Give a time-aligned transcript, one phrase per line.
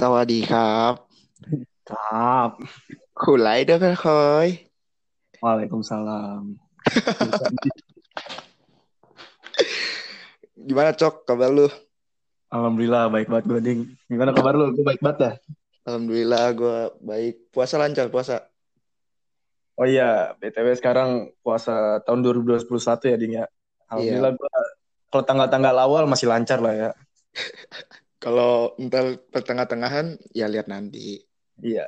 [0.00, 0.92] สวัสดีครับ
[1.90, 2.48] ครับ
[3.22, 4.48] คุณไลเดอร์เพคอย
[5.40, 6.52] Waalaikumsalam.
[10.60, 11.66] Gimana Cok kabar lu?
[12.52, 13.80] Alhamdulillah baik banget gue ding.
[14.04, 14.76] Gimana kabar lu?
[14.76, 15.34] Gue baik banget dah.
[15.88, 17.48] Alhamdulillah gue baik.
[17.48, 18.44] Puasa lancar puasa.
[19.80, 22.68] Oh iya, BTW sekarang puasa tahun 2021
[23.08, 23.48] ya ding ya.
[23.88, 24.48] Alhamdulillah gue
[25.10, 26.90] kalau tanggal-tanggal awal masih lancar lah ya.
[28.25, 31.21] Kalau ntar pertengah-tengahan ya lihat nanti.
[31.61, 31.85] Iya.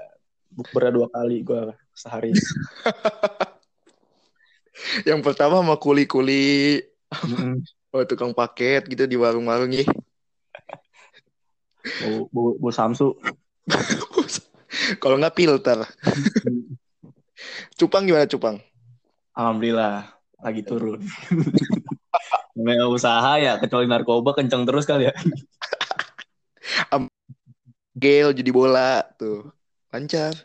[0.54, 2.30] Bukber dua kali gue sehari.
[5.10, 6.78] Yang pertama sama kuli-kuli
[7.26, 7.66] Mm-mm.
[7.90, 9.82] oh, tukang paket gitu di warung-warung ya.
[12.06, 13.18] Bu, bu, bu Samsu.
[15.02, 15.90] Kalau nggak filter.
[17.82, 18.62] Cupang gimana Cupang?
[19.34, 21.02] Alhamdulillah lagi turun.
[22.58, 25.14] Namanya usaha ya, kecuali narkoba kenceng terus kali ya.
[27.98, 29.50] Gel jadi bola tuh.
[29.90, 30.38] Lancar.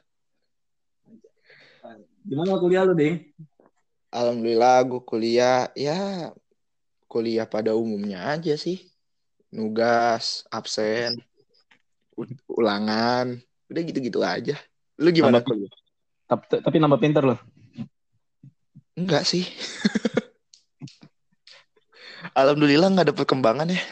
[2.25, 3.29] Gimana kuliah lu, Ding?
[4.13, 6.31] Alhamdulillah gue kuliah ya
[7.09, 8.89] kuliah pada umumnya aja sih.
[9.53, 11.21] Nugas, absen,
[12.49, 13.37] ulangan,
[13.69, 14.57] udah gitu-gitu aja.
[14.97, 15.73] Lu gimana Nambah- kuliah?
[16.25, 17.41] Tapi, tapi nambah pinter loh.
[18.97, 19.45] Enggak sih.
[22.39, 23.83] Alhamdulillah nggak ada perkembangan ya.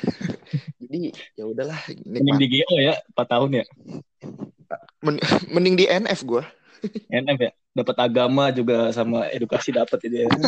[0.81, 1.77] Jadi ya udahlah
[2.09, 3.65] Mending di GO ya, 4 tahun ya.
[5.05, 5.21] Men-
[5.53, 6.43] Mending di NF gue.
[7.21, 7.53] NF ya.
[7.77, 10.27] Dapat agama juga sama edukasi dapat ya.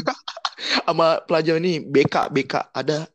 [0.82, 3.06] Sama pelajaran ini BK BK ada.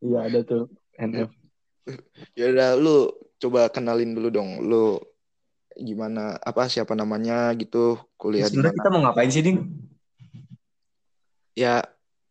[0.00, 1.30] Iya ada tuh NF.
[2.36, 4.60] Ya udah lu coba kenalin dulu dong.
[4.62, 5.00] Lu
[5.74, 9.58] gimana apa siapa namanya gitu kuliah di Sebenarnya kita mau ngapain sih, Ding?
[11.56, 11.82] Ya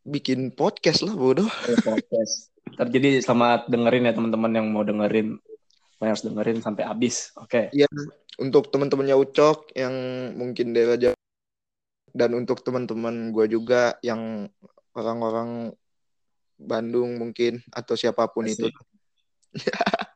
[0.06, 1.50] bikin podcast lah bodoh.
[1.84, 2.49] Podcast.
[2.76, 5.40] Ntar jadi selamat dengerin ya teman-teman yang mau dengerin.
[6.00, 7.32] Kalian harus dengerin sampai habis.
[7.40, 7.72] Oke.
[8.40, 9.94] Untuk teman-temannya Ucok yang
[10.36, 11.18] mungkin daerah Jawa
[12.16, 14.48] dan untuk teman-teman gue juga yang
[14.96, 15.72] orang-orang
[16.60, 18.68] Bandung mungkin atau siapa pun itu.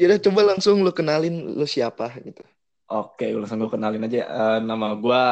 [0.00, 2.40] Ya udah coba langsung lu kenalin lu siapa gitu.
[2.88, 4.24] Oke, langsung gue kenalin aja.
[4.24, 5.24] Eh, nama gue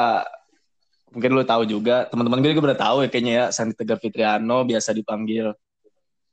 [1.13, 2.07] mungkin lu tahu juga.
[2.11, 3.45] Teman-teman gue juga udah tahu ya kayaknya ya.
[3.55, 5.53] Sandi Tegar Fitriano biasa dipanggil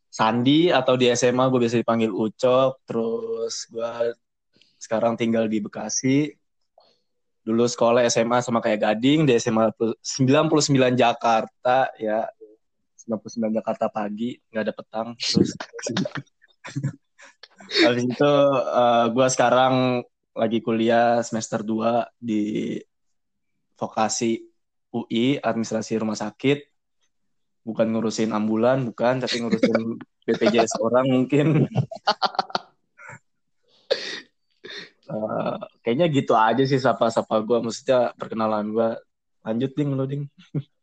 [0.10, 2.84] Sandi atau di SMA gue biasa dipanggil Ucok.
[2.88, 3.92] Terus gue
[4.80, 6.32] sekarang tinggal di Bekasi.
[7.46, 12.26] Dulu sekolah SMA sama kayak Gading di SMA 99 Jakarta ya.
[13.06, 15.08] 99 Jakarta pagi, nggak ada petang.
[15.14, 15.54] Terus
[17.86, 18.34] Habis itu
[18.66, 20.02] eh, gue sekarang
[20.36, 22.76] lagi kuliah semester 2 di
[23.80, 24.55] vokasi
[24.96, 26.64] UI, administrasi rumah sakit.
[27.68, 31.48] Bukan ngurusin ambulan, bukan, tapi ngurusin BPJS orang mungkin.
[35.06, 38.90] Eh, kayaknya gitu aja sih sapa-sapa gue, maksudnya perkenalan gue.
[39.46, 40.26] Lanjut ding lu ding.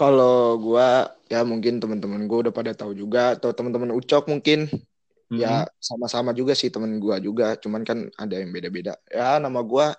[0.00, 4.70] Kalau gua ya mungkin teman-teman gua udah pada tahu juga atau teman-teman Ucok mungkin
[5.30, 8.98] ya sama-sama juga sih temen gua juga, cuman kan ada yang beda-beda.
[9.10, 9.94] Ya nama gua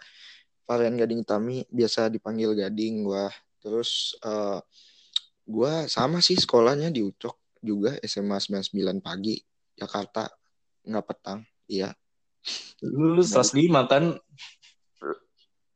[0.72, 3.28] Varian Gading Tami, biasa dipanggil Gading gua.
[3.60, 4.60] Terus eh,
[5.44, 9.36] gua sama sih sekolahnya di Ucok juga SMA 99 pagi
[9.76, 10.32] Jakarta
[10.88, 11.44] nggak petang.
[11.68, 11.92] Iya.
[12.88, 14.16] Lu, lu 105 kan?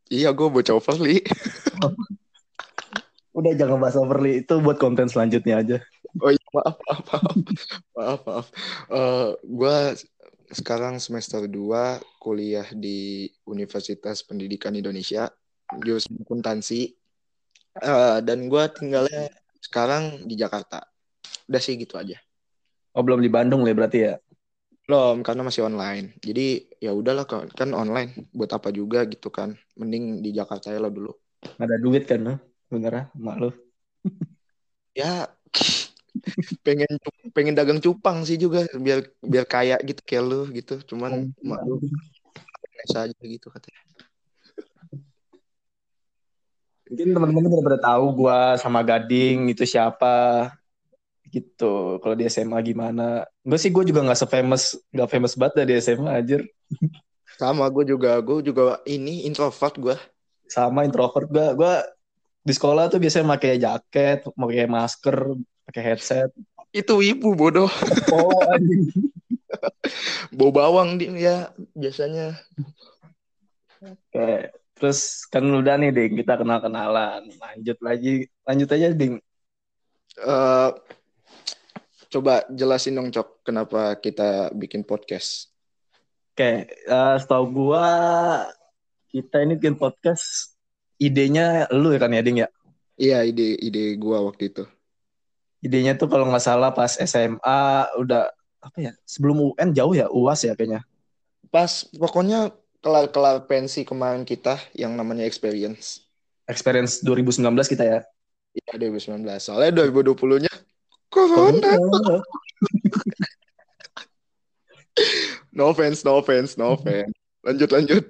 [0.09, 1.21] Iya, gue bocah overly.
[3.37, 5.77] Udah jangan bahas overly, itu buat konten selanjutnya aja.
[6.23, 7.35] Oh iya, maaf, maaf, maaf.
[7.91, 8.47] maaf, maaf.
[8.87, 9.75] Eh, gua
[10.55, 15.27] sekarang semester 2 kuliah di Universitas Pendidikan Indonesia,
[15.83, 16.95] jurusan akuntansi.
[17.75, 19.27] Eh, dan gua tinggalnya
[19.59, 20.87] sekarang di Jakarta.
[21.51, 22.15] Udah sih gitu aja.
[22.95, 24.15] Oh belum di Bandung ya berarti ya?
[24.87, 26.15] Belum, karena masih online.
[26.23, 28.31] Jadi ya udahlah kan kan online.
[28.31, 29.59] Buat apa juga gitu kan.
[29.75, 31.11] Mending di Jakarta ya lah dulu.
[31.59, 32.35] Ada duit kan, no?
[32.69, 33.49] bener mak lu.
[34.95, 35.27] Ya
[36.65, 36.91] pengen
[37.35, 40.79] pengen dagang cupang sih juga biar biar kaya gitu kayak lu gitu.
[40.83, 41.81] Cuman mak lu
[42.85, 43.81] saja gitu katanya.
[46.85, 50.53] Mungkin teman-teman udah pada tahu gua sama Gading itu siapa
[51.35, 51.99] gitu.
[51.99, 53.27] Kalau di SMA gimana?
[53.43, 56.37] Gue sih gue juga nggak se-famous, nggak famous banget dari SMA aja.
[57.41, 59.97] Sama gue juga, gue juga ini introvert gue.
[60.47, 61.47] Sama introvert gue.
[61.59, 61.73] Gue
[62.45, 65.35] di sekolah tuh biasanya pakai jaket, pakai masker,
[65.75, 66.31] pakai headset.
[66.71, 67.67] Itu ibu bodoh.
[68.15, 68.31] Oh.
[70.31, 71.37] Bau bawang dia ya
[71.75, 72.39] biasanya.
[73.83, 74.55] Oke.
[74.79, 77.27] Terus kan udah nih, Ding, kita kenal-kenalan.
[77.27, 79.19] Lanjut lagi, lanjut aja, Ding.
[80.15, 80.71] Eh
[82.07, 85.51] Coba jelasin dong Cok, kenapa kita bikin podcast?
[86.31, 87.83] Oke, uh, setahu gua
[89.11, 90.55] kita ini bikin podcast
[90.95, 92.47] idenya lu ya kan ya Ding ya?
[92.95, 94.63] Iya, ide ide gua waktu itu.
[95.63, 97.61] Idenya tuh kalau nggak salah pas SMA
[97.99, 98.91] udah apa ya?
[99.05, 100.83] Sebelum UN jauh ya UAS ya kayaknya.
[101.53, 102.51] Pas pokoknya
[102.83, 106.05] kelar-kelar pensi kemarin kita yang namanya experience.
[106.45, 107.99] Experience 2019 kita ya.
[108.55, 109.25] Iya 2019.
[109.41, 110.53] Soalnya 2020-nya
[111.09, 111.75] corona.
[115.57, 117.11] no offense, no offense, no offense.
[117.45, 118.05] Lanjut lanjut.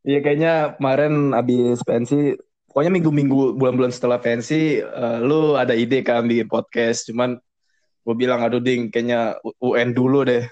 [0.00, 2.32] Iya kayaknya kemarin abis pensi,
[2.70, 7.10] pokoknya minggu-minggu bulan-bulan setelah pensi, uh, lu ada ide kan bikin podcast.
[7.10, 7.34] Cuman
[8.06, 10.46] gue bilang aduh ding, kayaknya UN dulu deh.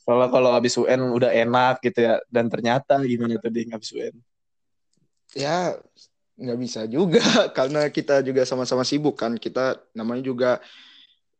[0.00, 2.16] Soalnya kalau habis UN udah enak gitu ya.
[2.32, 4.16] Dan ternyata gimana tuh ding habis UN?
[5.36, 5.76] Ya
[6.40, 7.20] nggak bisa juga
[7.58, 9.36] karena kita juga sama-sama sibuk kan.
[9.36, 10.50] Kita namanya juga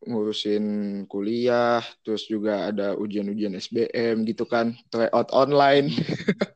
[0.05, 0.64] ngurusin
[1.08, 5.90] kuliah, terus juga ada ujian-ujian SBM gitu kan, tryout online.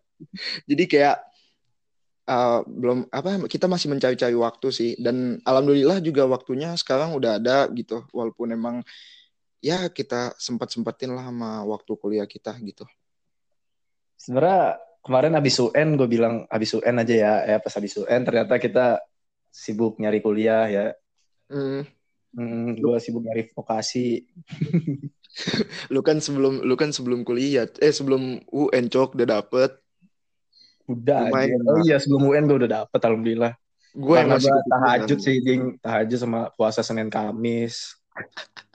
[0.69, 1.31] Jadi kayak
[2.32, 7.69] uh, belum apa kita masih mencari-cari waktu sih dan alhamdulillah juga waktunya sekarang udah ada
[7.76, 8.76] gitu walaupun emang
[9.62, 12.88] ya kita sempat sempatin lah sama waktu kuliah kita gitu.
[14.19, 18.58] Sebenarnya kemarin habis UN gue bilang habis UN aja ya, ya pas habis UN ternyata
[18.58, 18.87] kita
[19.52, 20.87] sibuk nyari kuliah ya.
[21.46, 21.87] Hmm.
[22.32, 24.25] Hmm, gue sibuk nyari vokasi.
[25.94, 29.70] lu kan sebelum lu kan sebelum kuliah, eh sebelum UN cok udah dapet.
[30.93, 31.56] Udah aja.
[31.65, 33.53] Oh iya sebelum UN gue udah dapet alhamdulillah.
[33.93, 35.77] Gue yang masih tahajud sih, ding.
[35.85, 38.00] tahajud sama puasa Senin Kamis.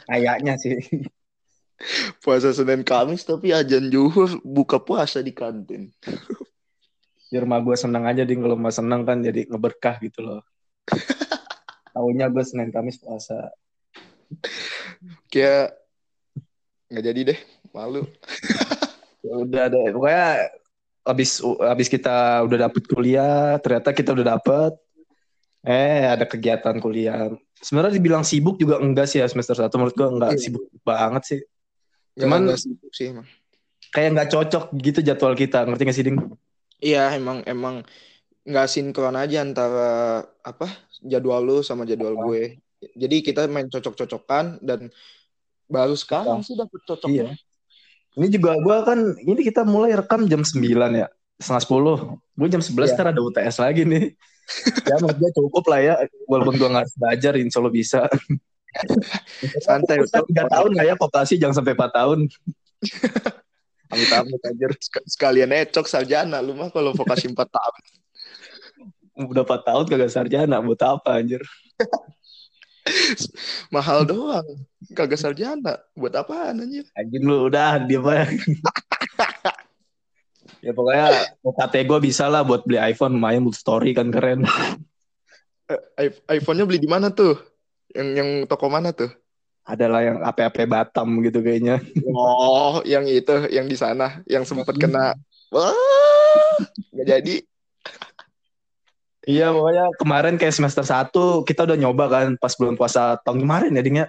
[0.05, 0.77] Kayaknya sih.
[2.25, 5.93] Puasa Senin Kamis tapi ajan juhur buka puasa di kantin.
[7.29, 10.41] Biar rumah gue seneng aja ding kalau mau seneng kan jadi ngeberkah gitu loh.
[11.93, 13.53] Tahunya gue Senin Kamis puasa.
[15.29, 15.77] Kayak
[16.89, 17.39] nggak jadi deh,
[17.75, 18.09] malu.
[19.25, 20.49] ya udah deh, pokoknya
[21.07, 24.73] abis abis kita udah dapet kuliah, ternyata kita udah dapet.
[25.63, 27.31] Eh ada kegiatan kuliah.
[27.57, 30.41] Sebenarnya dibilang sibuk juga enggak sih ya semester satu menurut gua enggak iya.
[30.43, 31.39] sibuk banget sih.
[32.13, 33.27] Ya, cuman sibuk sih emang.
[33.87, 36.19] kayak nggak cocok gitu jadwal kita ngerti gak sih ding?
[36.83, 37.87] Iya emang emang
[38.43, 40.67] nggak sinkron aja antara apa
[41.03, 42.23] jadwal lu sama jadwal apa?
[42.27, 42.43] gue.
[42.93, 44.93] Jadi kita main cocok-cocokan dan
[45.67, 47.33] baru sekarang sih dapet cocoknya.
[47.33, 47.47] Iya.
[48.17, 50.57] Ini juga gue kan ini kita mulai rekam jam 9
[50.97, 51.97] ya setengah sepuluh.
[52.33, 53.09] Gue jam sebelas yeah.
[53.13, 54.05] ada UTS lagi nih.
[54.87, 58.07] Ya gue cukup lah ya walaupun gue nggak belajar insya Allah bisa.
[59.59, 62.31] Santai udah tiga tahun lah ya vokasi jangan sampai empat tahun.
[63.91, 64.71] Amit amit anjir
[65.03, 67.81] sekalian ecok sarjana lu mah kalau vokasi empat tahun.
[69.27, 71.43] Udah empat tahun kagak sarjana buat apa anjir
[73.75, 74.45] mahal doang.
[74.93, 75.79] Kagak sarjana.
[75.93, 76.85] Buat apa anjir?
[76.93, 78.27] Anjir lu udah dia mah
[80.65, 83.19] ya pokoknya UKT gue bisa lah buat beli iPhone.
[83.19, 84.47] Main buat story kan keren.
[85.99, 87.35] Eh, iPhone-nya beli di mana tuh?
[87.91, 89.11] Yang yang toko mana tuh?
[89.67, 91.83] Adalah yang AP-AP Batam gitu kayaknya.
[92.15, 94.23] Oh yang itu yang di sana.
[94.23, 95.11] Yang sempat kena.
[95.51, 95.75] Wah
[96.93, 97.35] nggak jadi
[99.27, 103.75] Iya pokoknya kemarin kayak semester 1 kita udah nyoba kan pas bulan puasa tahun kemarin
[103.75, 104.07] ya Ding ya?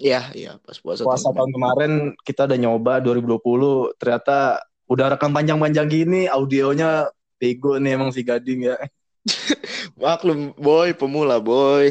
[0.00, 5.34] Iya, iya pas puasa, puasa tahun, tahun kemarin kita udah nyoba 2020 ternyata udah rekam
[5.34, 7.10] panjang-panjang gini audionya
[7.42, 8.78] bego nih emang si Gading ya.
[10.00, 11.90] Maklum boy, pemula boy.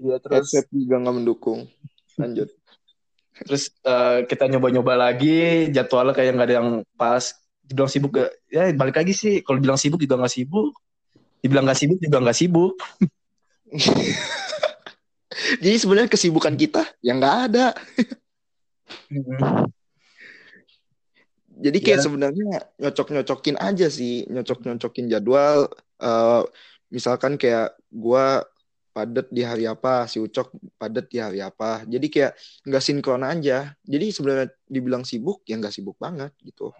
[0.00, 1.68] Iya terus Headset juga nggak mendukung.
[2.16, 2.48] Lanjut.
[3.38, 7.36] terus uh, kita nyoba-nyoba lagi jadwalnya kayak nggak ada yang pas.
[7.62, 8.32] Dibilang sibuk gak?
[8.48, 9.44] Ya balik lagi sih.
[9.44, 10.72] Kalau bilang sibuk juga nggak sibuk.
[11.38, 12.74] Dibilang nggak sibuk juga nggak sibuk.
[15.62, 17.66] Jadi sebenarnya kesibukan kita yang nggak ada
[21.58, 22.04] jadi kayak yeah.
[22.06, 25.66] sebenarnya nyocok-nyocokin aja sih, nyocok-nyocokin jadwal.
[25.98, 26.46] Uh,
[26.88, 28.46] misalkan kayak gua
[28.94, 31.82] padet di hari apa, si Ucok padet di hari apa.
[31.86, 33.74] Jadi kayak nggak sinkron aja.
[33.82, 36.70] Jadi sebenarnya dibilang sibuk, ya nggak sibuk banget gitu.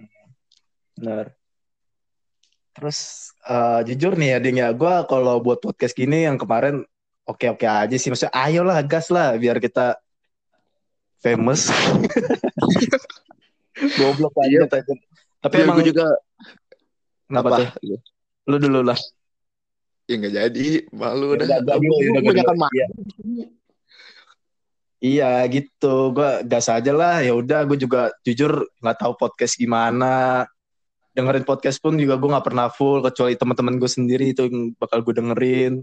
[0.95, 1.35] Benar.
[2.79, 6.87] Terus uh, jujur nih ya, Ding ya, gue kalau buat podcast gini yang kemarin
[7.27, 8.07] oke-oke aja sih.
[8.07, 9.99] Maksudnya ayolah gas lah biar kita
[11.19, 11.67] famous.
[13.99, 14.67] Goblok iya.
[14.67, 14.83] aja
[15.39, 16.07] Tapi ya, emang gue juga
[17.29, 17.59] Kenapa apa?
[17.59, 17.99] tuh?
[18.47, 18.99] Lu dulu lah.
[20.09, 21.47] Ya nggak jadi, malu ya udah.
[21.47, 22.87] Udah, udah, iya.
[25.05, 27.21] iya gitu, gue gas aja lah.
[27.21, 30.49] Ya udah, gue juga jujur nggak tahu podcast gimana.
[31.19, 35.03] Dengerin podcast pun juga gue nggak pernah full, kecuali teman-teman gue sendiri itu yang bakal
[35.03, 35.83] gue dengerin.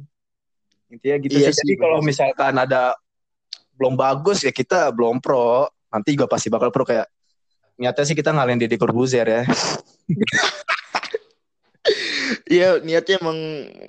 [0.87, 1.59] Intinya gitu iya sih.
[1.59, 2.95] Jadi kalau misalkan ada
[3.75, 5.67] belum bagus ya kita belum pro.
[5.91, 7.11] Nanti juga pasti bakal pro kayak
[7.75, 9.43] niatnya sih kita ngalahin Deddy Corbuzier ya.
[12.45, 13.37] Iya niatnya emang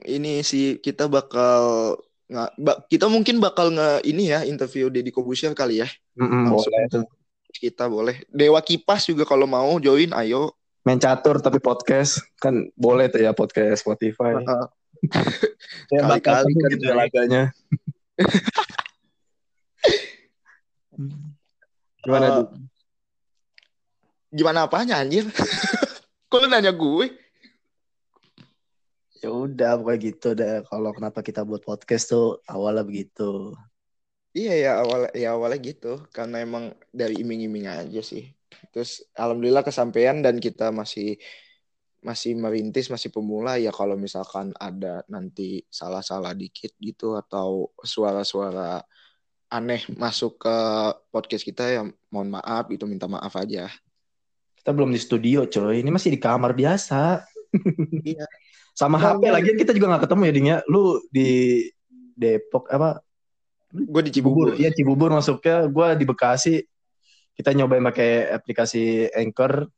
[0.04, 1.96] ini sih kita bakal
[2.28, 5.88] nggak kita mungkin bakal nge ini ya interview Deddy Corbuzier kali ya.
[6.16, 7.04] Mm-mm, boleh tuh.
[7.52, 8.24] Kita boleh.
[8.28, 10.52] Dewa Kipas juga kalau mau join ayo.
[10.86, 14.38] Main catur tapi podcast kan boleh tuh ya podcast Spotify.
[14.38, 14.70] Uh,
[15.92, 17.50] ya, Kali-kali kan gitu ya laganya.
[22.06, 22.46] Gimana tuh?
[24.36, 25.24] gimana apanya anjir?
[26.28, 27.08] Kok lu nanya gue?
[29.24, 30.60] Ya udah pokoknya gitu deh.
[30.68, 33.56] Kalau kenapa kita buat podcast tuh awalnya begitu.
[34.36, 38.35] Iya ya awal ya awalnya gitu karena emang dari iming-iming aja sih.
[38.70, 41.18] Terus alhamdulillah kesampaian dan kita masih
[42.04, 48.78] masih merintis masih pemula ya kalau misalkan ada nanti salah-salah dikit gitu atau suara-suara
[49.50, 50.56] aneh masuk ke
[51.10, 53.66] podcast kita ya mohon maaf itu minta maaf aja.
[54.58, 55.82] Kita belum di studio coy.
[55.82, 57.22] Ini masih di kamar biasa.
[58.02, 58.26] Iya.
[58.76, 60.58] Sama Nah, HP gua- lagi kita juga nggak ketemu ya Ding ya.
[60.66, 61.30] Lu di
[62.18, 63.00] Depok apa?
[63.72, 64.52] Gue di Cibubur.
[64.52, 64.60] Cibubur.
[64.62, 65.64] Iya Cibubur masuknya.
[65.70, 66.54] Gue di Bekasi.
[67.36, 69.68] Kita nyobain pakai aplikasi Anchor.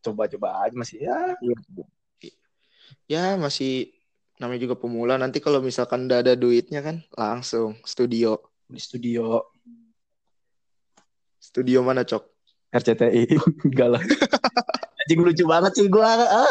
[0.00, 1.36] Coba-coba aja masih ya.
[3.04, 3.92] Ya masih
[4.40, 8.40] namanya juga pemula nanti kalau misalkan udah ada duitnya kan langsung studio.
[8.70, 9.44] Di studio
[11.40, 12.22] Studio mana cok?
[12.70, 13.26] RCTI.
[13.66, 14.02] Enggak lah.
[15.02, 16.04] Anjing lucu banget sih gue.
[16.04, 16.46] Ah.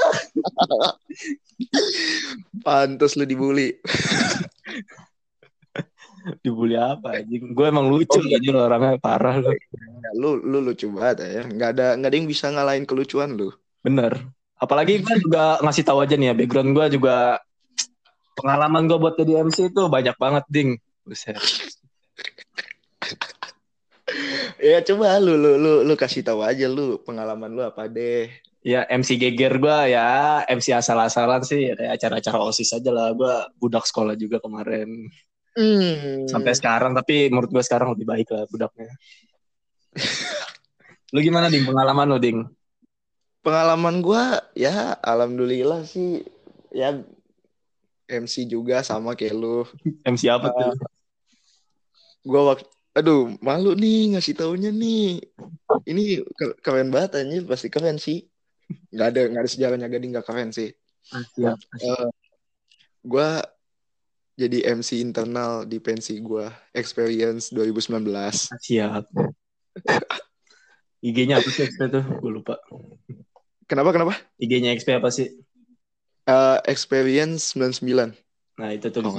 [2.66, 3.78] Pantes lu dibully.
[6.40, 7.54] Dibully apa anjing?
[7.58, 9.52] Gue emang lucu aja lo orangnya parah lu.
[9.52, 11.44] Ya, lu lu lucu banget ya.
[11.48, 13.50] Nggak ada nggak ada yang bisa ngalahin kelucuan lu.
[13.82, 14.30] Bener.
[14.60, 17.40] Apalagi gue juga ngasih tahu aja nih ya, background gue juga
[18.36, 20.76] pengalaman gue buat jadi MC itu banyak banget, Ding.
[21.08, 21.40] Buset.
[24.60, 28.28] Ya coba lu lu lu lu kasih tahu aja lu pengalaman lu apa deh.
[28.60, 33.16] Ya MC geger gue ya, MC asal-asalan sih, kayak acara-acara OSIS aja lah.
[33.16, 35.08] Gue budak sekolah juga kemarin.
[35.58, 36.30] Hmm.
[36.30, 38.94] Sampai sekarang, tapi menurut gue sekarang lebih baik lah budaknya.
[41.14, 41.66] lu gimana, Ding?
[41.66, 42.40] Pengalaman lu, Ding?
[43.40, 46.24] pengalaman gua ya alhamdulillah sih
[46.76, 47.00] ya
[48.10, 49.64] MC juga sama kayak lu.
[50.02, 50.74] MC apa tuh?
[52.26, 55.22] Gua waktu aduh malu nih ngasih taunya nih.
[55.86, 58.26] Ini ke- keren banget anjir pasti keren sih.
[58.90, 60.74] Nggak ada nggak ada sejarahnya gading nggak keren sih.
[61.10, 61.58] Siap.
[61.80, 62.08] Eh,
[63.06, 63.46] gua
[64.40, 68.08] jadi MC internal di pensi gua Experience 2019.
[68.56, 69.04] Siap.
[71.04, 72.04] IG-nya apa sih XP tuh?
[72.20, 72.60] Gue lupa.
[73.68, 74.16] Kenapa kenapa?
[74.40, 75.28] IG-nya XP apa sih?
[76.28, 78.16] Eh, Experience 99.
[78.60, 79.16] Nah itu tuh Oh.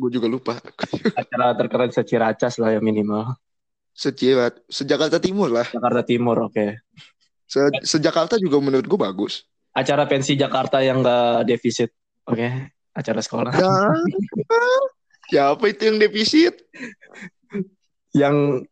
[0.00, 0.54] Gue juga lupa.
[1.20, 3.36] acara terkeren seciracas lah ya minimal.
[3.92, 5.66] Secirat, sejakarta Timur lah.
[5.68, 6.80] Jakarta Timur, oke.
[7.44, 9.44] Se sejakarta juga menurut gue bagus.
[9.76, 11.92] Acara pensi Jakarta yang gak defisit,
[12.26, 12.79] oke.
[12.94, 13.52] Acara sekolah.
[13.54, 13.74] Ya.
[15.30, 16.58] Siapa itu yang defisit?
[18.10, 18.66] Yang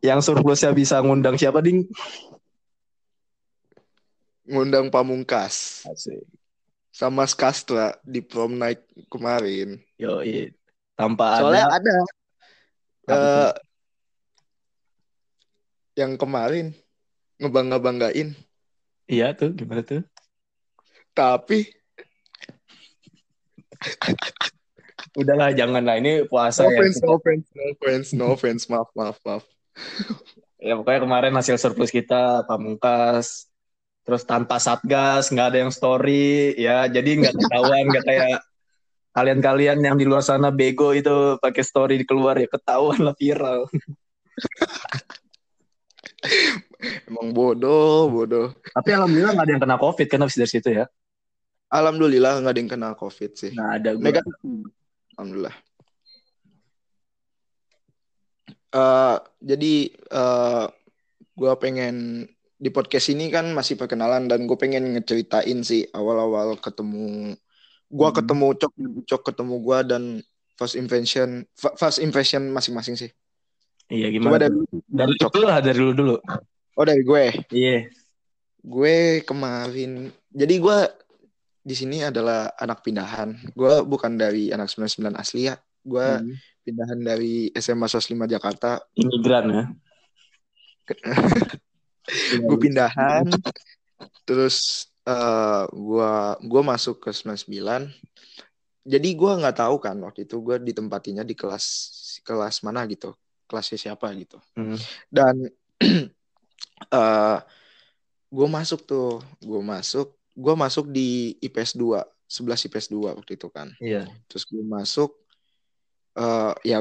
[0.00, 1.84] yang surplusnya bisa ngundang siapa ding?
[4.48, 6.24] Ngundang Pamungkas Asik.
[6.88, 8.80] sama Skastra di prom night
[9.12, 9.76] kemarin.
[10.00, 10.24] Yo,
[10.96, 11.94] tanpa Soalnya ada
[13.04, 13.52] ada eh,
[16.00, 16.72] yang kemarin
[17.38, 18.34] ngebangga-banggain,
[19.06, 20.02] iya tuh gimana tuh?
[21.14, 21.66] tapi
[25.18, 26.78] Udahlah jangan lah ini puasa no ya.
[26.82, 29.44] offense, no offense, no offense, no offense, maaf, maaf, maaf.
[30.58, 33.48] Ya pokoknya kemarin hasil surplus kita pamungkas
[34.08, 38.40] terus tanpa satgas nggak ada yang story ya jadi nggak ketahuan nggak kayak
[39.12, 43.68] kalian-kalian yang di luar sana bego itu pakai story keluar ya ketahuan lah viral
[47.04, 48.56] Emang bodoh, bodoh.
[48.72, 50.88] tapi alhamdulillah nggak ada yang kena covid kan habis dari situ ya
[51.68, 53.52] Alhamdulillah nggak ada yang kena COVID sih.
[53.52, 54.04] nggak ada gua.
[54.04, 54.34] Negatif.
[55.14, 55.56] Alhamdulillah.
[58.68, 60.64] Eh, jadi eh
[61.32, 62.26] gue pengen
[62.58, 67.32] di podcast ini kan masih perkenalan dan gue pengen ngeceritain sih awal-awal ketemu
[67.88, 68.16] gue Hmm.
[68.18, 68.72] ketemu cok
[69.06, 70.02] cok ketemu gue dan
[70.52, 73.08] first impression fa- first impression masing-masing sih.
[73.88, 76.14] iya Coba gimana dari dari lu dulu lah dari lu dulu
[76.74, 77.24] oh dari gue.
[77.54, 77.88] iya
[78.60, 80.78] Gue kemarin jadi gue
[81.68, 83.36] di sini adalah anak pindahan.
[83.52, 85.56] Gue bukan dari anak 99 asli ya.
[85.84, 86.32] Gue Hmm.
[86.68, 89.64] pindahan dari SMA 105 Jakarta imigran ya
[92.44, 93.24] gue pindahan
[94.28, 97.88] terus eh gua gua masuk ke 99
[98.84, 101.64] jadi gua nggak tahu kan waktu itu gua ditempatinya di kelas
[102.20, 103.16] kelas mana gitu
[103.48, 104.76] kelasnya siapa gitu Hmm.
[105.08, 105.48] dan
[107.00, 107.38] eh
[108.28, 111.98] gue masuk tuh gue masuk gue masuk di IPS 2
[112.30, 114.06] 11 IPS 2 waktu itu kan Iya.
[114.30, 115.10] terus gue masuk
[116.14, 116.78] eh ya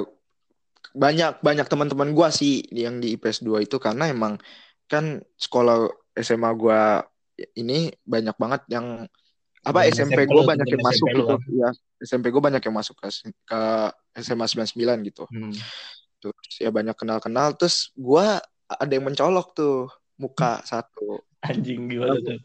[0.93, 4.37] banyak banyak teman-teman gue sih yang di IPS 2 itu karena emang
[4.85, 6.79] kan sekolah SMA gue
[7.53, 9.05] ini banyak banget yang
[9.61, 12.95] apa SMP SMP gue banyak yang masuk SMP gitu ya SMP gue banyak yang masuk
[12.97, 13.07] ke,
[13.43, 13.59] ke
[14.21, 15.53] SMA 99 gitu Hmm.
[16.17, 18.25] terus ya banyak kenal-kenal terus gue
[18.67, 22.41] ada yang mencolok tuh muka satu Anjing gimana tuh?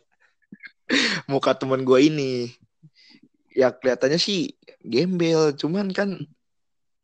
[1.31, 2.51] Muka temen gue ini
[3.53, 4.51] ya kelihatannya sih
[4.83, 6.19] gembel cuman kan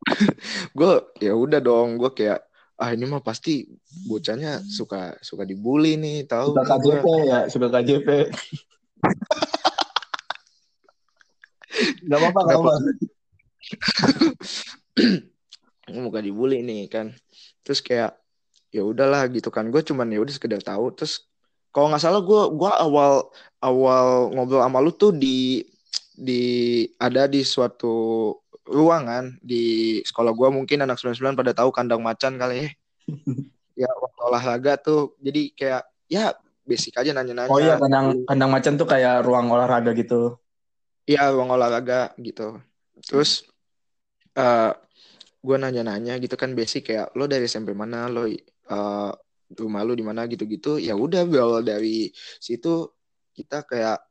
[0.78, 2.40] gue ya udah dong gue kayak
[2.78, 3.66] ah ini mah pasti
[4.06, 7.02] bocahnya suka suka dibully nih tahu Suka nih gua.
[7.02, 8.08] KJP ya, suka KJP.
[12.08, 12.70] Gak apa-apa, gak Kenapa?
[12.70, 12.74] apa.
[15.88, 17.12] Gua muka dibully nih kan
[17.64, 18.16] terus kayak
[18.68, 21.27] ya udahlah gitu kan gue cuman ya udah sekedar tahu terus
[21.72, 23.28] kalau nggak salah gue gua awal
[23.60, 25.62] awal ngobrol sama lu tuh di
[26.18, 26.42] di
[26.98, 28.34] ada di suatu
[28.68, 32.70] ruangan di sekolah gue mungkin anak 99 pada tahu kandang macan kali ya.
[33.78, 35.14] Ya waktu olahraga tuh.
[35.22, 36.34] Jadi kayak ya
[36.66, 37.46] basic aja nanya-nanya.
[37.46, 40.34] Oh iya, kandang, kandang macan tuh kayak ruang olahraga gitu.
[41.06, 42.58] Iya ruang olahraga gitu.
[43.06, 43.46] Terus
[44.34, 44.74] eh
[45.38, 48.10] gue nanya-nanya gitu kan basic kayak lo dari SMP mana?
[48.10, 49.12] Lo eh,
[49.56, 50.76] rumah lo di mana gitu-gitu.
[50.76, 52.12] Ya udah berawal dari
[52.42, 52.92] situ
[53.32, 54.02] kita kayak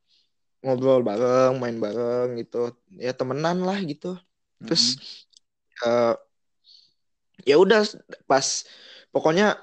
[0.63, 2.73] ngobrol bareng, main bareng gitu.
[2.97, 4.17] Ya temenan lah gitu.
[4.63, 4.97] Terus
[5.85, 6.15] eh
[7.45, 7.85] ya udah
[8.25, 8.65] pas
[9.13, 9.55] pokoknya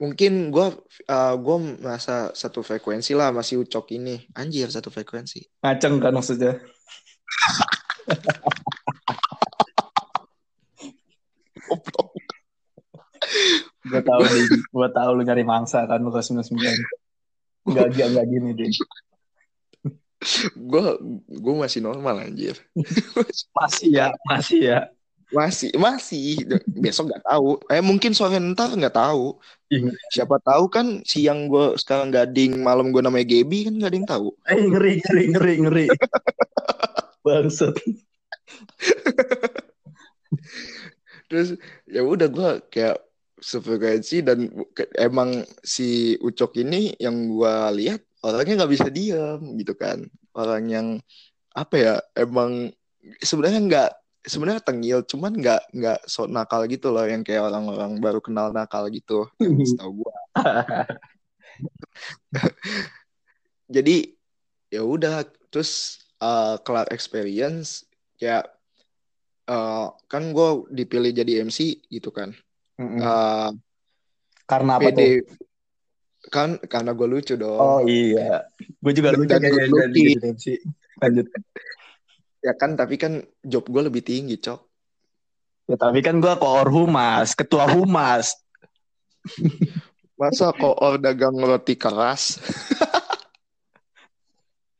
[0.00, 0.66] mungkin gue
[1.06, 6.58] eh, gue merasa satu frekuensi lah masih ucok ini anjir satu frekuensi Ngaceng kan maksudnya.
[13.94, 16.50] Gue tahu nih, gue tahu lu nyari mangsa kan lu kelas 99.
[17.64, 18.70] Enggak enggak enggak gini deh.
[20.56, 20.84] gue
[21.28, 22.56] gue masih normal anjir
[23.60, 24.80] Masih ya, masih ya.
[25.28, 29.36] masih masih besok nggak tahu eh mungkin sore ntar nggak tahu
[29.68, 33.98] Ih, siapa tahu kan siang gue sekarang gading malam gue namanya Gaby kan nggak ada
[34.00, 35.86] yang tahu Eh, ngeri ngeri ngeri ngeri.
[37.20, 37.74] Bangsat.
[41.28, 42.96] terus ya udah gue kayak
[43.44, 44.48] sefrekuensi dan
[44.96, 47.54] emang si Ucok ini yang gue
[47.84, 50.08] lihat orangnya nggak bisa diam gitu kan.
[50.32, 50.88] Orang yang
[51.52, 52.72] apa ya emang
[53.20, 53.90] sebenarnya nggak
[54.24, 58.88] sebenarnya tengil cuman nggak nggak sok nakal gitu loh yang kayak orang-orang baru kenal nakal
[58.88, 60.14] gitu yang setahu gue
[63.76, 63.96] jadi
[64.72, 67.84] ya udah terus uh, kelar experience
[68.16, 68.48] kayak
[69.46, 72.32] uh, kan gue dipilih jadi MC gitu kan
[72.74, 72.98] Mm-mm.
[72.98, 73.50] Uh,
[74.44, 74.98] Karena apa tuh?
[74.98, 75.22] PD
[76.24, 78.42] kan karena gue lucu dong Oh iya.
[78.80, 80.44] Gue juga Dan- lucu dan jadi MC.
[80.98, 81.26] Lanjut.
[82.40, 84.60] ya kan tapi kan job gue lebih tinggi cok
[85.64, 88.36] Ya, tapi kan gue koor humas, ketua humas.
[90.20, 92.36] masa koor dagang roti keras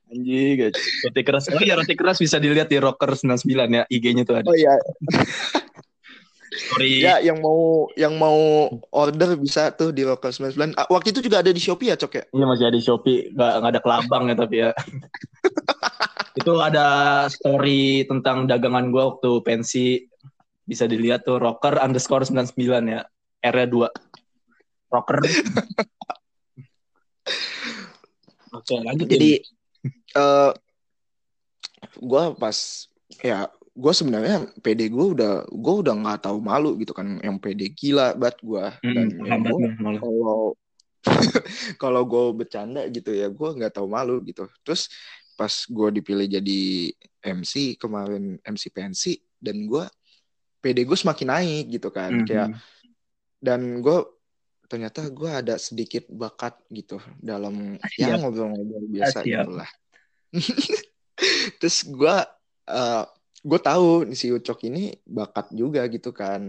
[0.06, 0.70] Anjing,
[1.02, 1.48] roti keras.
[1.50, 3.82] Oh iya, roti keras bisa dilihat di Rocker 99 ya.
[3.88, 4.46] IG-nya tuh ada.
[4.46, 4.76] oh ya
[6.54, 7.02] Story.
[7.02, 11.42] ya yang mau yang mau order bisa tuh di lokal 99 Ah, waktu itu juga
[11.42, 12.24] ada di Shopee ya cok ya?
[12.30, 14.70] Iya masih ada di Shopee, nggak nggak ada kelabang ya tapi ya.
[16.38, 16.86] itu ada
[17.26, 20.06] story tentang dagangan gue waktu pensi.
[20.64, 22.54] Bisa dilihat tuh rocker underscore 99
[22.86, 23.02] ya.
[23.44, 25.18] R-nya 2 rocker.
[28.54, 29.42] Oke lanjut jadi
[30.14, 30.52] eh
[31.98, 32.56] gue pas
[33.20, 37.74] ya gue sebenarnya PD gue udah gue udah nggak tahu malu gitu kan yang PD
[37.74, 39.58] gila banget gue dan ya gua
[39.98, 40.38] kalau
[41.82, 44.86] kalau gue bercanda gitu ya gue nggak tahu malu gitu terus
[45.34, 46.62] pas gue dipilih jadi
[47.34, 49.82] MC kemarin MC pensi dan gue
[50.62, 52.26] PD gue semakin naik gitu kan Hmm.
[52.30, 52.48] kayak
[53.42, 53.98] dan gue
[54.64, 58.22] ternyata gue ada sedikit bakat gitu dalam ya Siap.
[58.22, 59.26] ngobrol-ngobrol biasa Siap.
[59.26, 59.70] gitu lah
[61.60, 62.16] terus gue
[62.64, 63.04] eh
[63.44, 66.48] gue tahu si Ucok ini bakat juga gitu kan.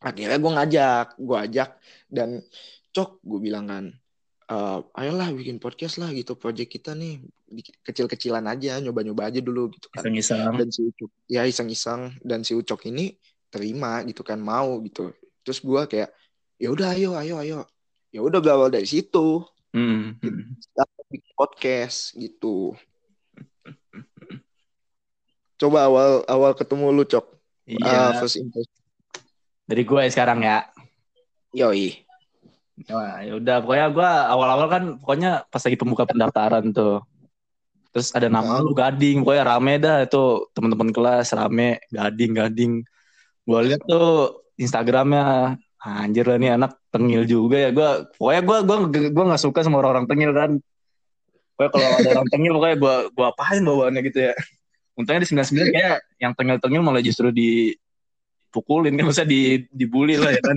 [0.00, 1.70] Akhirnya gue ngajak gue ajak
[2.06, 2.40] dan
[2.94, 3.84] Cok gue bilang kan
[4.50, 7.22] eh ayolah bikin podcast lah gitu project kita nih
[7.86, 10.06] kecil-kecilan aja nyoba-nyoba aja dulu gitu kan.
[10.06, 10.54] Iseng-iseng.
[10.54, 13.14] Dan si Ucok ya iseng-iseng dan si Ucok ini
[13.50, 15.10] terima gitu kan mau gitu.
[15.42, 16.10] Terus gue kayak
[16.58, 17.58] ya udah ayo ayo ayo.
[18.10, 19.42] Ya udah berawal dari situ.
[19.70, 20.18] Hmm.
[20.18, 20.82] kita
[21.14, 22.74] bikin podcast gitu
[25.60, 27.86] coba awal awal ketemu lu cok Iya.
[27.86, 28.78] Ah, first impression
[29.70, 30.66] Dari gue sekarang ya.
[31.54, 32.02] Yoi.
[32.90, 37.06] Nah, ya udah pokoknya gue awal-awal kan pokoknya pas lagi pembuka pendaftaran tuh.
[37.94, 42.72] Terus ada nama lu Gading, pokoknya rame dah itu teman-teman kelas rame Gading Gading.
[43.46, 47.70] Gue lihat tuh Instagramnya anjir lah nih anak tengil juga ya.
[47.70, 48.76] Gue pokoknya gue gue
[49.14, 50.58] gue nggak suka sama orang-orang tengil kan.
[51.54, 54.34] Pokoknya kalau ada orang tengil pokoknya gue gue apain bawaannya gitu ya.
[54.98, 60.42] Untungnya di 99 kayak yang tengil-tengil malah justru dipukulin kan usah di dibully lah ya
[60.42, 60.56] kan.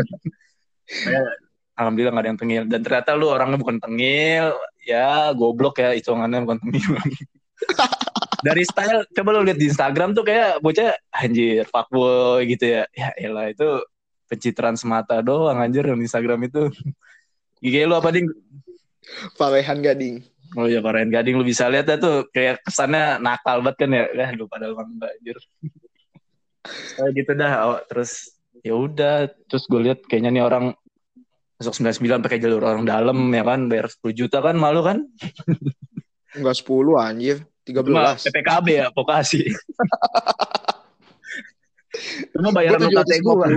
[1.74, 2.64] Alhamdulillah gak ada yang tengil.
[2.70, 6.92] Dan ternyata lu orangnya bukan tengil ya goblok ya hitungannya bukan tengil.
[8.46, 12.84] Dari style coba lu lihat di Instagram tuh kayak bocah anjir fuckboy gitu ya.
[12.92, 13.80] Ya elah itu
[14.28, 16.68] pencitraan semata doang anjir di Instagram itu.
[17.64, 18.28] Gigi lu apa ding?
[19.40, 23.86] Parehan Gading oh iya Parehan Gading lu bisa lihat ya tuh kayak kesannya nakal banget
[23.86, 24.04] kan ya?
[24.14, 25.38] Ya lu padahal enggak anjir.
[26.98, 28.12] Kayak gitu dah terus?
[28.64, 30.66] Ya udah terus gue lihat kayaknya nih orang
[31.60, 33.68] masuk 99 pakai jalur orang dalam ya kan?
[33.68, 35.04] Bayar 10 juta kan malu kan?
[36.38, 37.38] Enggak 10 anjir.
[37.64, 39.48] 13 Cuma PPKB ya vokasi.
[42.36, 43.48] Cuma bayaran UKT gua.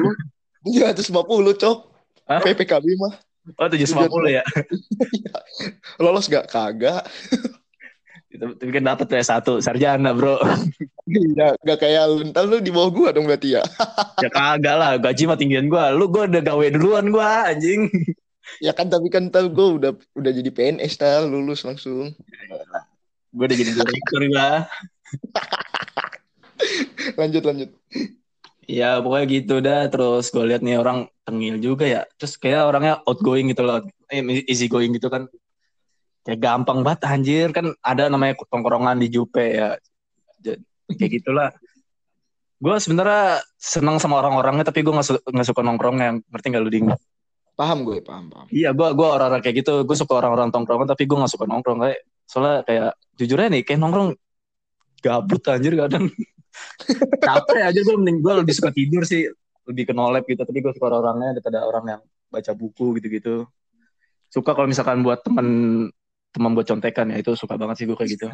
[0.67, 1.77] 750 cok.
[2.27, 2.43] Hah?
[2.43, 3.15] PPKB mah
[3.55, 4.43] Oh 750 ya
[6.03, 6.51] Lolos gak?
[6.51, 7.07] Kagak
[8.37, 10.43] Tapi kan dapet ya satu sarjana bro
[11.07, 12.27] Iya, gak kayak lu.
[12.35, 13.63] Ntar lu di bawah gua dong berarti ya.
[14.25, 15.95] ya kagak lah, gaji mah tinggian gua.
[15.95, 17.87] Lu gua udah gawe duluan gua, anjing.
[18.59, 22.11] Ya kan, tapi kan ntar gua udah udah jadi PNS tar, lulus langsung.
[23.31, 24.67] Gua udah jadi direktur gua.
[27.23, 27.71] lanjut, lanjut.
[28.67, 29.87] Ya pokoknya gitu dah.
[29.89, 32.03] Terus gue lihat nih orang tengil juga ya.
[32.19, 33.83] Terus kayak orangnya outgoing gitu loh.
[34.11, 35.31] Eh, easy going gitu kan.
[36.27, 37.49] Kayak gampang banget anjir.
[37.55, 39.79] Kan ada namanya tongkrongan di Jupe ya
[40.95, 41.51] kayak gitulah
[42.57, 46.63] gue sebenarnya senang sama orang-orangnya tapi gue nggak su gak suka nongkrong yang ngerti nggak
[46.63, 46.87] lu ding
[47.53, 51.05] paham gue paham paham iya gue gue orang-orang kayak gitu gue suka orang-orang tongkrongan tapi
[51.05, 54.11] gue nggak suka nongkrong kayak soalnya kayak jujur aja nih kayak nongkrong
[55.05, 56.09] gabut anjir kadang
[57.23, 59.29] capek aja gue mending gue lebih suka tidur sih.
[59.67, 63.47] Lebih ke nolep gitu tapi gue suka orang-orangnya daripada orang yang baca buku gitu-gitu.
[64.31, 65.47] Suka kalau misalkan buat teman
[66.31, 68.27] teman buat contekan ya itu suka banget sih gue kayak gitu.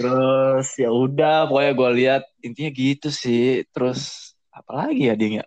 [0.00, 3.66] Terus ya udah pokoknya gue lihat intinya gitu sih.
[3.74, 5.44] Terus apa lagi ya dia ya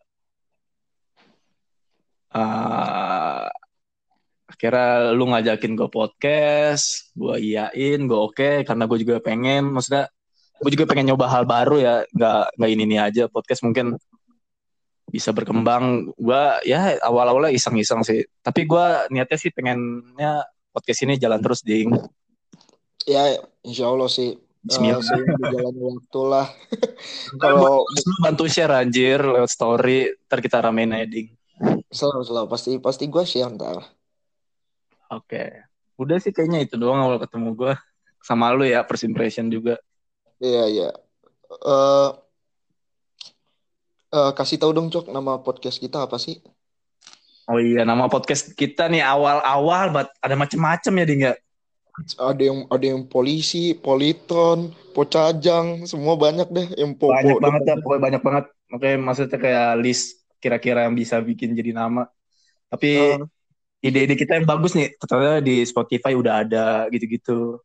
[2.38, 3.48] uh,
[4.48, 9.74] akhirnya lu ngajakin gue podcast gue iyain gue oke okay, karena gue juga pengen.
[9.74, 10.10] Maksudnya
[10.62, 13.98] gue juga pengen nyoba hal baru ya nggak nggak ini ini aja podcast mungkin
[15.08, 20.44] bisa berkembang gue ya awal-awalnya iseng-iseng sih tapi gue niatnya sih pengennya
[20.76, 21.96] podcast ini jalan terus ding
[23.08, 24.36] Ya, insya Allah sih.
[24.68, 25.00] Bismillah.
[25.00, 26.48] Uh, jalan waktu lah.
[27.44, 27.88] Kalau
[28.20, 31.32] bantu share anjir lewat story, ntar kita ramein aja ding.
[31.88, 33.80] Selalu selalu pasti pasti gue share ntar.
[35.08, 35.64] Oke,
[35.96, 37.74] udah sih kayaknya itu doang awal ketemu gue
[38.20, 39.80] sama lu ya first impression juga.
[40.38, 40.90] Iya iya.
[41.48, 42.14] Uh,
[44.14, 46.38] uh, kasih tahu dong cok nama podcast kita apa sih?
[47.48, 51.34] Oh iya nama podcast kita nih awal-awal ada macem-macem ya ding ya
[52.22, 57.76] ada yang ada yang polisi, politon, pocajang, semua banyak deh yang po banyak banget ya,
[57.82, 58.46] pokoknya banyak banget.
[58.68, 62.06] Oke, maksudnya kayak list kira-kira yang bisa bikin jadi nama.
[62.70, 63.26] Tapi uh.
[63.82, 67.58] ide-ide kita yang bagus nih, ternyata di Spotify udah ada gitu-gitu.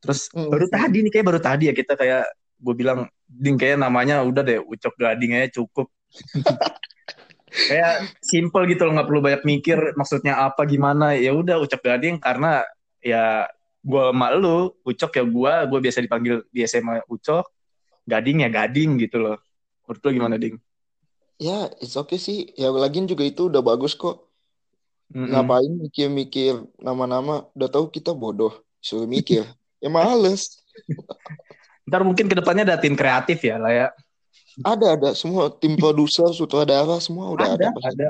[0.00, 0.48] Terus hmm.
[0.48, 2.24] baru tadi nih kayak baru tadi ya kita kayak
[2.60, 5.88] gue bilang ding kayak namanya udah deh ucok gading aja cukup.
[7.50, 12.22] kayak simple gitu loh nggak perlu banyak mikir maksudnya apa gimana ya udah ucap gading
[12.22, 12.62] karena
[13.02, 17.48] ya gue sama lu Ucok ya gue gue biasa dipanggil di SMA Ucok
[18.04, 19.36] Gading ya Gading gitu loh
[19.88, 20.56] menurut lu gimana Ding?
[21.40, 24.28] Ya it's okay sih ya lagian juga itu udah bagus kok
[25.16, 25.32] mm-hmm.
[25.32, 28.52] ngapain mikir-mikir nama-nama udah tahu kita bodoh
[28.84, 29.48] suruh mikir
[29.80, 30.60] ya males
[31.88, 33.88] ntar mungkin ke depannya ada tim kreatif ya lah ya
[34.62, 38.08] ada ada semua tim produser sutradara semua udah ada ada ada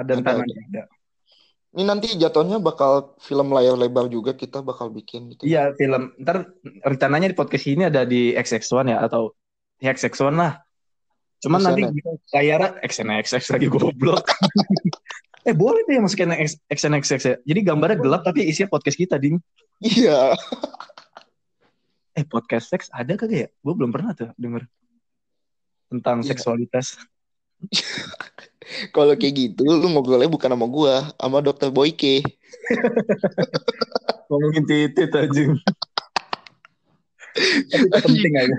[0.00, 0.54] ada, ada, ada.
[0.72, 0.82] ada.
[1.70, 5.46] Ini nanti jatuhnya bakal film layar lebar juga kita bakal bikin gitu.
[5.46, 6.10] Iya, film.
[6.18, 6.50] Ntar
[6.82, 9.38] rencananya di podcast ini ada di XX1 ya atau
[9.78, 10.58] di XX1 lah.
[11.38, 11.86] Cuman nanti
[12.34, 14.26] layar XNXX lagi goblok.
[15.48, 16.34] eh boleh tuh ya masukin
[16.66, 17.34] XNXX ya.
[17.38, 19.38] Jadi gambarnya gelap tapi isinya podcast kita, Ding.
[19.78, 20.34] Iya.
[22.20, 23.48] Eh podcast seks ada kagak ya?
[23.64, 24.68] Gue belum pernah tuh denger.
[25.88, 26.36] Tentang ya.
[26.36, 27.00] seksualitas.
[28.94, 32.20] Kalau kayak gitu lu ngobrolnya bukan sama gua, sama dokter Boyke.
[34.28, 35.44] Ngomongin titit aja.
[38.04, 38.56] Penting aja.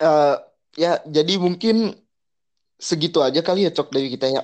[0.00, 0.36] uh,
[0.74, 1.94] ya jadi mungkin
[2.76, 4.42] segitu aja kali ya cok dari kita ya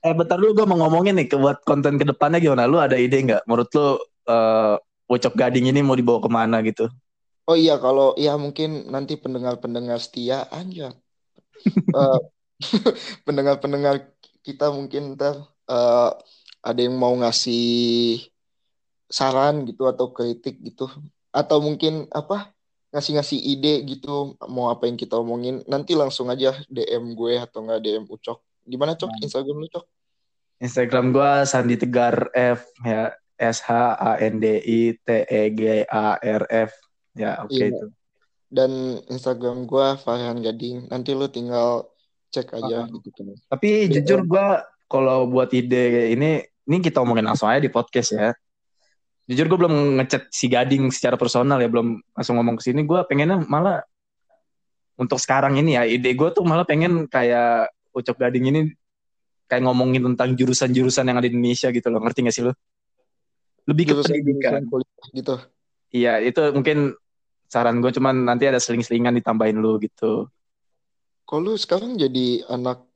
[0.00, 3.20] eh bentar dulu gue mau ngomongin nih buat konten ke depannya gimana lu ada ide
[3.20, 4.00] nggak menurut lu
[4.30, 4.78] uh,
[5.10, 6.86] Wocok Gading ini mau dibawa ke mana gitu.
[7.50, 10.94] Oh iya kalau ya mungkin nanti pendengar-pendengar setia aja
[11.94, 12.20] uh,
[13.26, 16.10] pendengar-pendengar kita mungkin ntar uh,
[16.60, 18.20] ada yang mau ngasih
[19.10, 20.86] saran gitu atau kritik gitu.
[21.34, 22.52] Atau mungkin apa
[22.90, 27.80] ngasih-ngasih ide gitu mau apa yang kita omongin nanti langsung aja DM gue atau enggak
[27.82, 28.38] DM Ucok.
[28.66, 29.10] Gimana Cok?
[29.10, 29.20] Nah.
[29.22, 29.84] Instagram lu Cok?
[30.60, 35.88] Instagram gue Sandi Tegar F ya S H A N D I T E G
[35.88, 36.70] A R F.
[37.16, 37.74] Ya oke okay, iya.
[37.74, 37.86] itu.
[38.50, 38.70] Dan
[39.08, 40.92] Instagram gue Farhan Gading.
[40.92, 41.88] Nanti lu tinggal
[42.30, 44.46] cek aja uh, gitu kan tapi jujur gue
[44.86, 48.30] kalau buat ide ini ini kita omongin langsung aja di podcast ya.
[49.26, 52.86] Jujur gue belum ngechat si Gading secara personal ya belum langsung ngomong ke sini.
[52.86, 53.82] Gue pengennya malah
[54.98, 58.60] untuk sekarang ini ya ide gue tuh malah pengen kayak Ucok Gading ini
[59.50, 62.02] kayak ngomongin tentang jurusan-jurusan yang ada di Indonesia gitu loh.
[62.02, 62.54] Ngerti gak sih lo
[63.68, 64.64] lebih ke pendidikan.
[65.12, 65.36] gitu.
[65.90, 66.94] Iya itu mungkin
[67.50, 70.30] saran gue cuman nanti ada seling-selingan ditambahin lu gitu.
[71.26, 72.86] Kalau sekarang jadi anak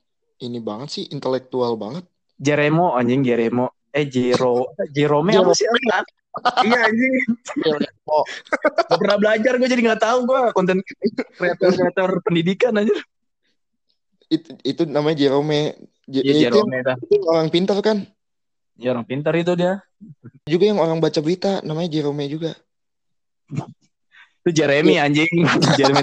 [0.43, 2.07] ini banget sih intelektual banget?
[2.39, 3.71] Jeremo anjing Jeremo.
[3.95, 5.55] Eh Jero Jerome apa?
[5.55, 5.67] sih
[6.67, 7.15] iya anjing.
[8.11, 8.27] Oh.
[8.91, 10.83] gak pernah belajar gue jadi nggak tahu gue konten
[11.39, 12.91] kreator kreator pendidikan aja
[14.33, 15.79] itu itu namanya Jerome.
[16.05, 18.05] J ya, Jerome itu, itu orang pintar kan
[18.79, 19.83] ya orang pintar itu dia.
[20.45, 22.53] Juga yang orang baca berita namanya Jerome juga.
[24.45, 25.09] Itu Jeremy ya.
[25.09, 25.33] anjing.
[25.79, 26.03] Jeremy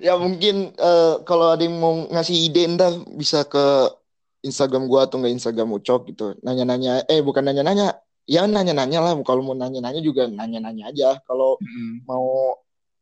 [0.00, 3.92] ya mungkin uh, kalau ada yang mau ngasih ide ntar bisa ke
[4.40, 6.32] Instagram gua atau nggak Instagram Ucok gitu.
[6.40, 8.00] Nanya-nanya eh bukan nanya-nanya.
[8.30, 9.12] Ya nanya-nanya lah.
[9.26, 11.18] Kalau mau nanya-nanya juga nanya-nanya aja.
[11.26, 12.06] Kalau hmm.
[12.08, 12.56] mau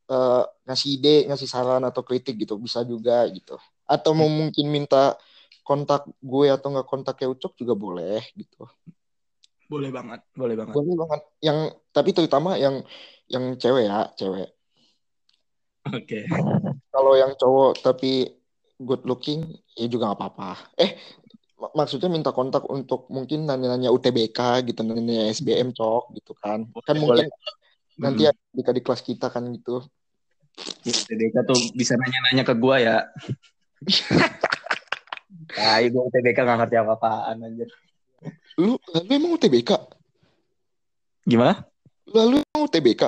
[0.09, 3.57] uh, ngasih ide ngasih saran atau kritik gitu bisa juga gitu
[3.89, 5.17] atau mau mungkin minta
[5.65, 8.65] kontak gue atau nggak kontak kayak Ucok juga boleh gitu
[9.69, 11.59] boleh banget boleh banget boleh banget yang
[11.93, 12.81] tapi terutama yang
[13.29, 14.59] yang cewek ya cewek
[15.95, 16.25] Oke.
[16.29, 16.83] Okay.
[16.93, 18.29] Kalau yang cowok tapi
[18.79, 20.53] good looking ya juga nggak apa-apa.
[20.77, 20.97] Eh
[21.59, 26.69] mak maksudnya minta kontak untuk mungkin nanya-nanya UTBK gitu, nanya SBM cok gitu kan.
[26.69, 27.99] Boleh, kan mungkin boleh.
[27.99, 28.55] nanti hmm.
[28.55, 29.83] di di kelas kita kan gitu.
[30.83, 32.97] UTBK tuh bisa nanya-nanya ke gua ya.
[35.49, 37.69] Nah, gue UTBK gak ngerti apa-apaan anjir.
[38.61, 39.71] Lu, lalu emang UTBK?
[41.25, 41.65] Gimana?
[42.09, 43.03] Lalu emang UTBK?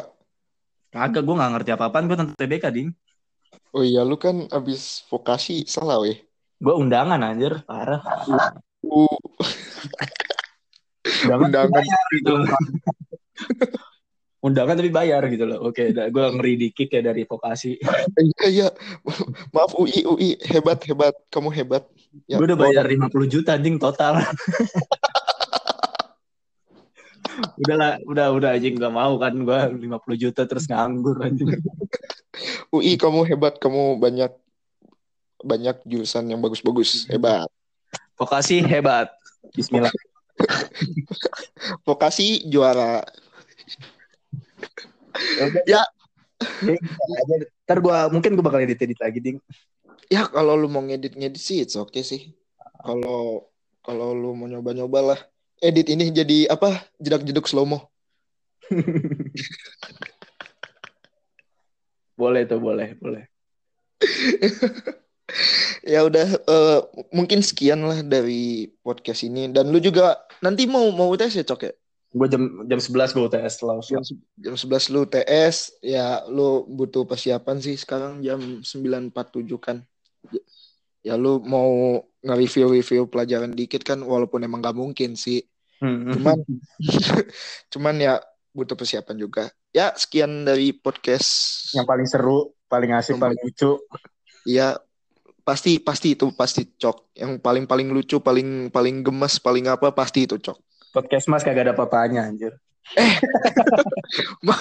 [0.90, 2.04] Kagak, gue gak ngerti apa-apaan.
[2.08, 2.90] Gue tentang TBK, Ding.
[3.70, 6.18] Oh iya, lu kan abis vokasi salah, weh.
[6.58, 7.60] Gue undangan, anjir.
[7.68, 8.00] Parah.
[8.82, 9.06] Uh.
[11.28, 11.84] undangan, undangan.
[12.14, 12.34] Gitu.
[14.40, 15.68] Undangan tapi bayar gitu loh.
[15.68, 17.76] Oke, gue ngeri dikit ya dari vokasi.
[18.16, 18.68] Iya, iya.
[19.52, 20.30] Maaf UI, UI.
[20.48, 21.14] Hebat, hebat.
[21.28, 21.84] Kamu hebat.
[22.26, 24.18] Ya, gue udah bayar 50 juta, ding total.
[27.60, 31.44] udah lah udah udah aja nggak mau kan gue 50 juta terus nganggur aja
[32.74, 34.32] UI kamu hebat kamu banyak
[35.40, 37.48] banyak jurusan yang bagus-bagus hebat
[38.16, 39.12] vokasi hebat
[39.56, 39.92] Bismillah
[41.88, 43.04] vokasi juara
[45.66, 45.82] ya.
[47.66, 49.38] Ntar gue mungkin gue bakal edit edit lagi ding.
[50.10, 52.22] Ya kalau lu mau ngedit ngedit sih oke okay sih.
[52.80, 53.46] Kalau
[53.84, 55.20] kalau lu mau nyoba nyoba lah.
[55.60, 56.88] Edit ini jadi apa?
[56.96, 57.92] Jedak-jeduk slow-mo.
[62.20, 63.28] boleh tuh, boleh, boleh.
[65.92, 66.80] ya udah uh,
[67.12, 69.52] mungkin sekian lah dari podcast ini.
[69.52, 71.72] Dan lu juga nanti mau mau UTS ya cok ya
[72.10, 77.06] gue jam jam sebelas gue UTS langsung jam, jam 11 lu UTS ya lu butuh
[77.06, 79.78] persiapan sih sekarang jam sembilan empat tujuh kan
[81.06, 85.40] ya lu mau nge-review-review pelajaran dikit kan walaupun emang gak mungkin sih
[85.80, 86.12] Hmm.
[86.12, 86.38] Cuman
[87.72, 88.14] cuman ya
[88.52, 89.44] butuh persiapan juga.
[89.72, 91.28] Ya sekian dari podcast
[91.72, 93.80] yang paling seru, paling asik, paling lucu.
[94.44, 94.76] Iya
[95.40, 97.16] pasti pasti itu pasti cok.
[97.16, 100.58] Yang paling paling lucu, paling paling gemes, paling apa pasti itu cok.
[100.90, 102.54] Podcast mas kagak ada apa-apanya anjir.
[102.98, 103.14] Eh,
[104.46, 104.54] ma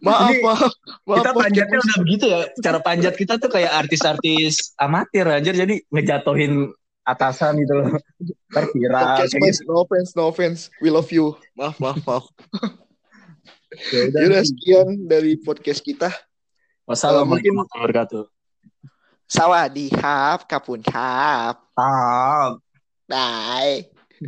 [0.00, 0.72] maaf, maaf,
[1.04, 1.20] maaf.
[1.20, 2.40] Kita panjatnya udah begitu ya.
[2.64, 5.52] Cara panjat kita tuh kayak artis-artis amatir anjir.
[5.52, 6.72] Jadi ngejatohin
[7.04, 7.88] atasan gitu loh.
[8.48, 9.28] Terviral.
[9.28, 9.68] Okay, gitu.
[9.68, 10.60] No offense, no offense.
[10.80, 11.36] We love you.
[11.52, 12.24] Maaf, maaf, maaf.
[13.92, 16.08] Yaudah, Yaudah sekian dari podcast kita.
[16.88, 18.24] Wassalamualaikum warahmatullahi wabarakatuh.
[19.24, 20.80] Sawadee hap, kapun.
[20.88, 21.64] Hap.
[23.08, 23.93] Bye.